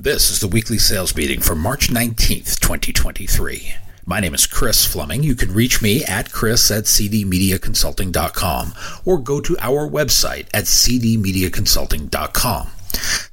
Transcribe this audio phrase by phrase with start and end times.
[0.00, 3.74] This is the weekly sales meeting for March 19th, 2023.
[4.06, 5.24] My name is Chris Fleming.
[5.24, 8.74] You can reach me at chris at cdmediaconsulting.com
[9.04, 12.68] or go to our website at cdmediaconsulting.com.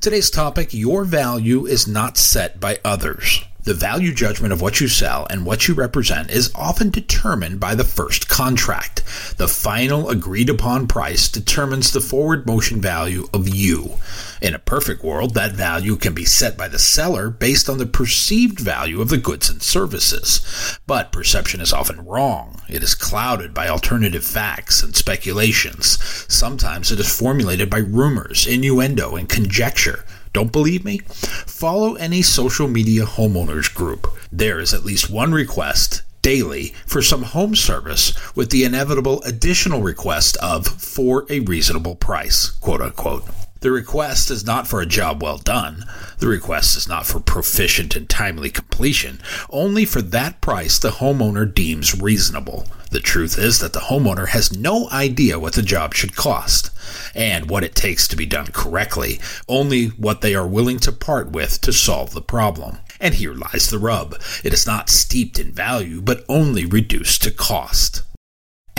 [0.01, 3.43] Today's topic, your value is not set by others.
[3.65, 7.73] The value judgment of what you sell and what you represent is often determined by
[7.73, 9.03] the first contract.
[9.37, 13.97] The final agreed upon price determines the forward motion value of you.
[14.39, 17.87] In a perfect world, that value can be set by the seller based on the
[17.87, 20.77] perceived value of the goods and services.
[20.85, 22.61] But perception is often wrong.
[22.69, 25.97] It is clouded by alternative facts and speculations.
[26.31, 30.05] Sometimes it is formulated by rumors, innuendo, and conjecture.
[30.35, 30.97] Don't believe me?
[31.07, 34.05] Follow any social media homeowners group.
[34.33, 39.81] There is at least one request daily for some home service with the inevitable additional
[39.81, 43.23] request of for a reasonable price, quote unquote.
[43.65, 45.85] The request is not for a job well done.
[46.19, 51.51] The request is not for proficient and timely completion, only for that price the homeowner
[51.51, 52.67] deems reasonable.
[52.91, 56.69] The truth is that the homeowner has no idea what the job should cost
[57.15, 61.31] and what it takes to be done correctly, only what they are willing to part
[61.31, 62.77] with to solve the problem.
[62.99, 64.13] And here lies the rub.
[64.43, 68.03] It is not steeped in value, but only reduced to cost.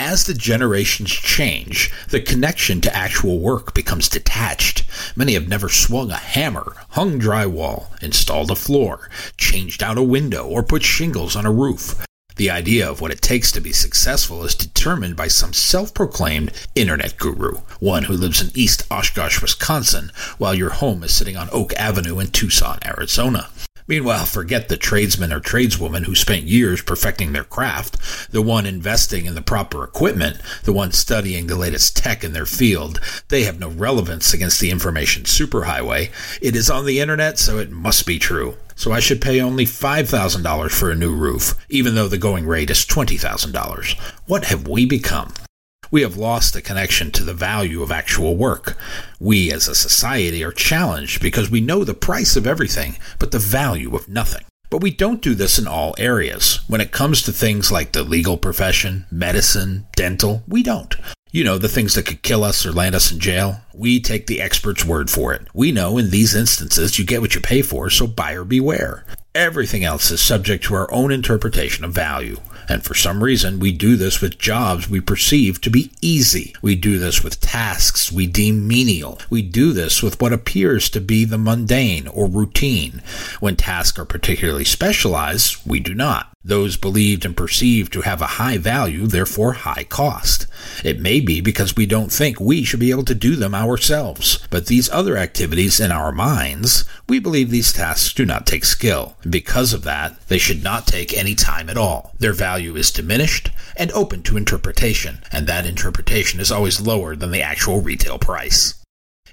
[0.06, 4.84] As the generations change, the connection to actual work becomes detached.
[5.16, 10.46] Many have never swung a hammer, hung drywall, installed a floor, changed out a window,
[10.46, 12.06] or put shingles on a roof.
[12.36, 16.52] The idea of what it takes to be successful is determined by some self proclaimed
[16.76, 21.48] internet guru, one who lives in East Oshkosh, Wisconsin, while your home is sitting on
[21.50, 23.48] Oak Avenue in Tucson, Arizona.
[23.88, 29.26] Meanwhile, forget the tradesman or tradeswoman who spent years perfecting their craft, the one investing
[29.26, 33.00] in the proper equipment, the one studying the latest tech in their field.
[33.28, 36.10] They have no relevance against the information superhighway.
[36.42, 38.56] It is on the internet, so it must be true.
[38.74, 42.70] So I should pay only $5,000 for a new roof, even though the going rate
[42.70, 43.98] is $20,000.
[44.26, 45.32] What have we become?
[45.90, 48.76] We have lost the connection to the value of actual work.
[49.20, 53.38] We as a society are challenged because we know the price of everything, but the
[53.38, 54.44] value of nothing.
[54.68, 56.60] But we don't do this in all areas.
[56.66, 60.94] When it comes to things like the legal profession, medicine, dental, we don't.
[61.36, 63.60] You know, the things that could kill us or land us in jail.
[63.74, 65.46] We take the expert's word for it.
[65.52, 69.04] We know in these instances you get what you pay for, so buyer beware.
[69.34, 72.40] Everything else is subject to our own interpretation of value.
[72.70, 76.54] And for some reason, we do this with jobs we perceive to be easy.
[76.62, 79.18] We do this with tasks we deem menial.
[79.28, 83.02] We do this with what appears to be the mundane or routine.
[83.40, 86.32] When tasks are particularly specialized, we do not.
[86.46, 90.46] Those believed and perceived to have a high value, therefore high cost.
[90.84, 94.38] It may be because we don't think we should be able to do them ourselves.
[94.48, 99.16] But these other activities in our minds, we believe these tasks do not take skill.
[99.28, 102.14] Because of that, they should not take any time at all.
[102.20, 107.32] Their value is diminished and open to interpretation, and that interpretation is always lower than
[107.32, 108.75] the actual retail price.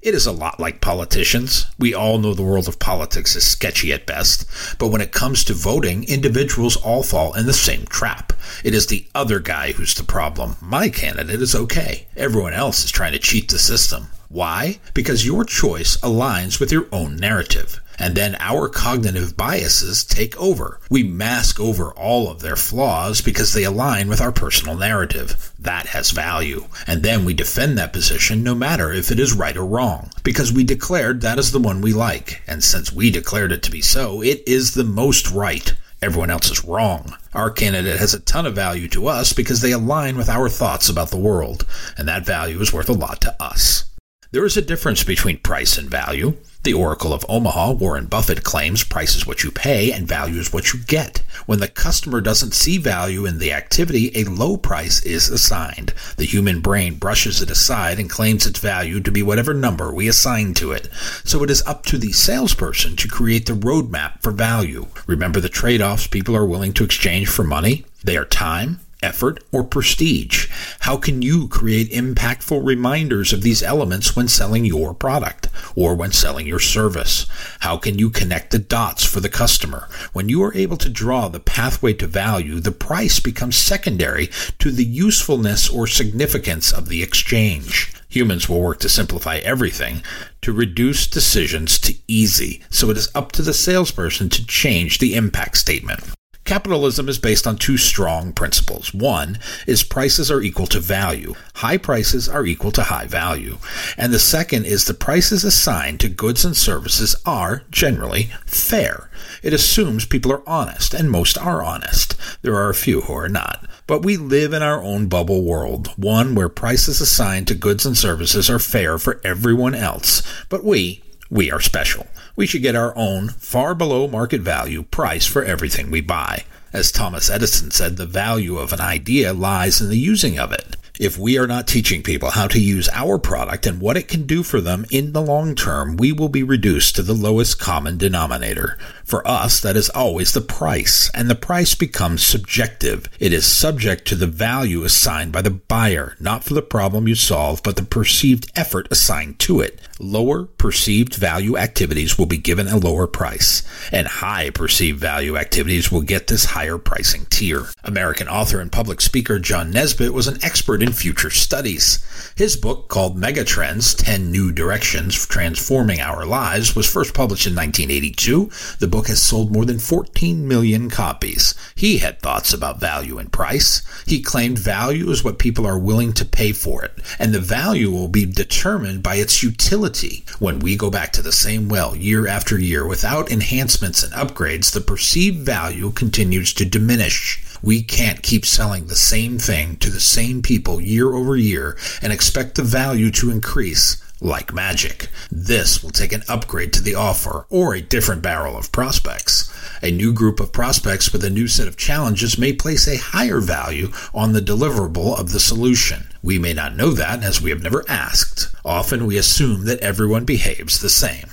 [0.03, 1.65] It is a lot like politicians.
[1.79, 4.45] We all know the world of politics is sketchy at best,
[4.77, 8.33] but when it comes to voting, individuals all fall in the same trap.
[8.65, 10.57] It is the other guy who's the problem.
[10.59, 12.07] My candidate is okay.
[12.17, 14.07] Everyone else is trying to cheat the system.
[14.27, 14.81] Why?
[14.93, 17.79] Because your choice aligns with your own narrative.
[17.99, 20.79] And then our cognitive biases take over.
[20.89, 25.51] We mask over all of their flaws because they align with our personal narrative.
[25.59, 26.65] That has value.
[26.87, 30.11] And then we defend that position no matter if it is right or wrong.
[30.23, 32.41] Because we declared that is the one we like.
[32.47, 35.73] And since we declared it to be so, it is the most right.
[36.01, 37.15] Everyone else is wrong.
[37.33, 40.89] Our candidate has a ton of value to us because they align with our thoughts
[40.89, 41.65] about the world.
[41.97, 43.85] And that value is worth a lot to us.
[44.33, 46.33] There is a difference between price and value.
[46.63, 50.51] The Oracle of Omaha, Warren Buffett, claims price is what you pay and value is
[50.51, 51.19] what you get.
[51.45, 55.93] When the customer doesn't see value in the activity, a low price is assigned.
[56.17, 60.07] The human brain brushes it aside and claims its value to be whatever number we
[60.07, 60.89] assign to it.
[61.23, 64.87] So it is up to the salesperson to create the roadmap for value.
[65.05, 67.85] Remember the trade-offs people are willing to exchange for money?
[68.03, 70.49] They are time, effort, or prestige?
[70.79, 76.11] How can you create impactful reminders of these elements when selling your product or when
[76.11, 77.27] selling your service?
[77.59, 79.87] How can you connect the dots for the customer?
[80.13, 84.29] When you are able to draw the pathway to value, the price becomes secondary
[84.59, 87.93] to the usefulness or significance of the exchange.
[88.09, 90.03] Humans will work to simplify everything,
[90.41, 95.15] to reduce decisions to easy, so it is up to the salesperson to change the
[95.15, 96.01] impact statement.
[96.45, 98.93] Capitalism is based on two strong principles.
[98.93, 101.35] One is prices are equal to value.
[101.55, 103.59] High prices are equal to high value.
[103.97, 109.09] And the second is the prices assigned to goods and services are, generally, fair.
[109.41, 112.15] It assumes people are honest, and most are honest.
[112.41, 113.65] There are a few who are not.
[113.87, 117.97] But we live in our own bubble world, one where prices assigned to goods and
[117.97, 120.21] services are fair for everyone else.
[120.49, 121.02] But we,
[121.33, 125.91] we are special we should get our own, far below market value, price for everything
[125.91, 126.45] we buy.
[126.71, 130.75] As Thomas Edison said, the value of an idea lies in the using of it.
[130.99, 134.27] If we are not teaching people how to use our product and what it can
[134.27, 137.97] do for them in the long term, we will be reduced to the lowest common
[137.97, 138.77] denominator.
[139.03, 143.09] For us, that is always the price, and the price becomes subjective.
[143.19, 147.15] It is subject to the value assigned by the buyer, not for the problem you
[147.15, 149.79] solve, but the perceived effort assigned to it.
[149.99, 155.91] Lower perceived value activities will be given a lower price, and high perceived value activities
[155.91, 157.65] will get this higher pricing tier.
[157.83, 162.05] American author and public speaker John Naisbitt was an expert in future studies.
[162.35, 168.51] His book, called Megatrends 10 New Directions Transforming Our Lives, was first published in 1982.
[168.79, 171.55] The book has sold more than 14 million copies.
[171.75, 173.81] He had thoughts about value and price.
[174.05, 177.89] He claimed value is what people are willing to pay for it, and the value
[177.89, 180.25] will be determined by its utility.
[180.39, 184.71] When we go back to the same well year after year without enhancements and upgrades,
[184.71, 187.42] the perceived value continues to diminish.
[187.63, 192.11] We can't keep selling the same thing to the same people year over year and
[192.11, 195.07] expect the value to increase like magic.
[195.31, 199.49] This will take an upgrade to the offer or a different barrel of prospects.
[199.81, 203.39] A new group of prospects with a new set of challenges may place a higher
[203.39, 206.07] value on the deliverable of the solution.
[206.21, 208.53] We may not know that as we have never asked.
[208.65, 211.29] Often we assume that everyone behaves the same.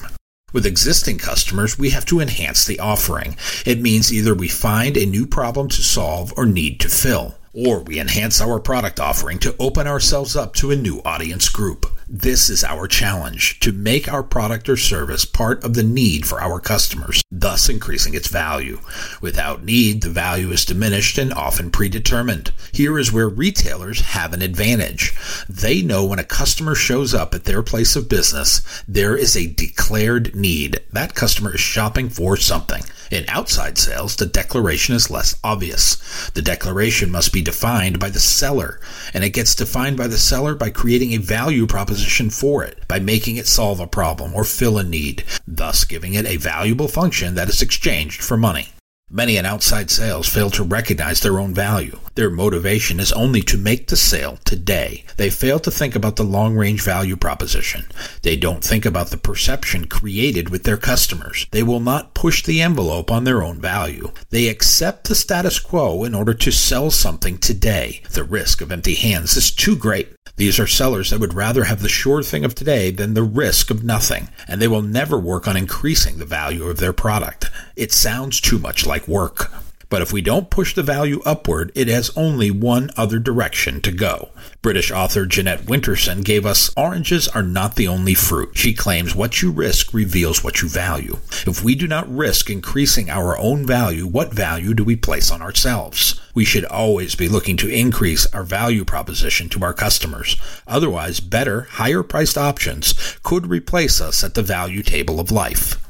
[0.52, 3.36] With existing customers, we have to enhance the offering.
[3.64, 7.80] It means either we find a new problem to solve or need to fill, or
[7.80, 11.86] we enhance our product offering to open ourselves up to a new audience group.
[12.12, 16.40] This is our challenge to make our product or service part of the need for
[16.42, 18.80] our customers, thus increasing its value.
[19.20, 22.50] Without need, the value is diminished and often predetermined.
[22.72, 25.14] Here is where retailers have an advantage.
[25.48, 29.46] They know when a customer shows up at their place of business, there is a
[29.46, 30.80] declared need.
[30.90, 32.82] That customer is shopping for something.
[33.12, 36.30] In outside sales, the declaration is less obvious.
[36.30, 38.80] The declaration must be defined by the seller,
[39.12, 41.99] and it gets defined by the seller by creating a value proposition
[42.30, 46.26] for it, by making it solve a problem or fill a need, thus giving it
[46.26, 48.68] a valuable function that is exchanged for money.
[49.10, 51.98] Many in outside sales fail to recognize their own value.
[52.14, 55.04] Their motivation is only to make the sale today.
[55.16, 57.86] They fail to think about the long range value proposition.
[58.22, 61.46] They don't think about the perception created with their customers.
[61.52, 64.12] They will not push the envelope on their own value.
[64.30, 68.02] They accept the status quo in order to sell something today.
[68.10, 70.08] The risk of empty hands is too great.
[70.36, 73.70] These are sellers that would rather have the sure thing of today than the risk
[73.70, 77.50] of nothing, and they will never work on increasing the value of their product.
[77.76, 79.52] It sounds too much like work.
[79.90, 83.90] But if we don't push the value upward, it has only one other direction to
[83.90, 84.30] go.
[84.62, 88.56] British author Jeanette Winterson gave us Oranges are not the only fruit.
[88.56, 91.18] She claims what you risk reveals what you value.
[91.44, 95.42] If we do not risk increasing our own value, what value do we place on
[95.42, 96.20] ourselves?
[96.34, 100.36] We should always be looking to increase our value proposition to our customers.
[100.68, 102.94] Otherwise, better, higher priced options
[103.24, 105.84] could replace us at the value table of life.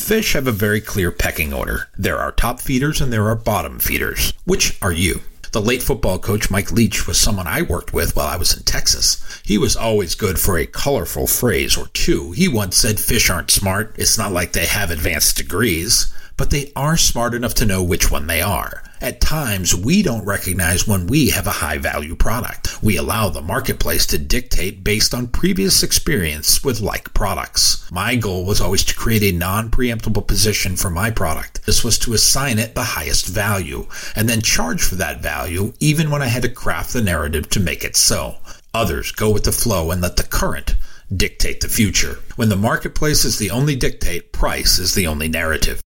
[0.00, 1.88] Fish have a very clear pecking order.
[1.96, 4.32] There are top feeders and there are bottom feeders.
[4.44, 5.20] Which are you?
[5.52, 8.64] The late football coach Mike Leach was someone I worked with while I was in
[8.64, 9.40] Texas.
[9.44, 12.32] He was always good for a colorful phrase or two.
[12.32, 13.94] He once said fish aren't smart.
[13.98, 18.10] It's not like they have advanced degrees, but they are smart enough to know which
[18.10, 18.82] one they are.
[19.02, 22.82] At times, we don't recognize when we have a high value product.
[22.82, 27.90] We allow the marketplace to dictate based on previous experience with like products.
[27.90, 31.64] My goal was always to create a non preemptible position for my product.
[31.64, 36.10] This was to assign it the highest value and then charge for that value even
[36.10, 38.36] when I had to craft the narrative to make it so.
[38.74, 40.74] Others go with the flow and let the current
[41.16, 42.18] dictate the future.
[42.36, 45.80] When the marketplace is the only dictate, price is the only narrative.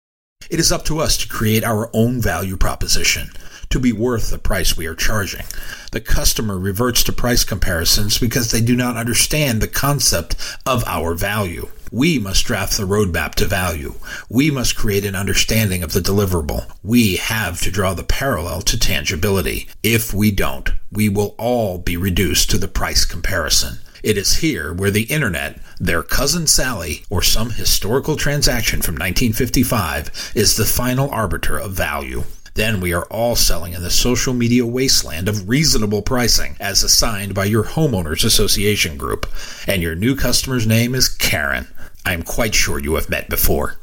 [0.51, 3.31] It is up to us to create our own value proposition
[3.73, 5.47] to be worth the price we are charging.
[5.93, 11.15] The customer reverts to price comparisons because they do not understand the concept of our
[11.15, 11.69] value.
[11.91, 13.95] We must draft the roadmap to value.
[14.29, 16.71] We must create an understanding of the deliverable.
[16.83, 19.69] We have to draw the parallel to tangibility.
[19.83, 23.79] If we don't, we will all be reduced to the price comparison.
[24.03, 30.33] It is here where the internet, their cousin Sally, or some historical transaction from 1955
[30.35, 32.25] is the final arbiter of value.
[32.55, 37.33] Then we are all selling in the social media wasteland of reasonable pricing as assigned
[37.35, 39.25] by your homeowners association group.
[39.69, 41.69] And your new customer's name is Karen.
[42.05, 43.77] I am quite sure you have met before.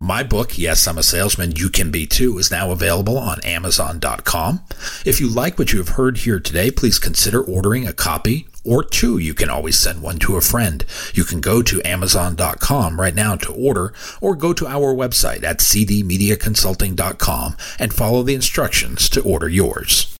[0.00, 4.64] My book, Yes, I'm a Salesman, You Can Be Too, is now available on Amazon.com.
[5.04, 8.82] If you like what you have heard here today, please consider ordering a copy or
[8.82, 9.18] two.
[9.18, 10.84] You can always send one to a friend.
[11.12, 15.58] You can go to Amazon.com right now to order or go to our website at
[15.58, 20.13] cdmediaconsulting.com and follow the instructions to order yours.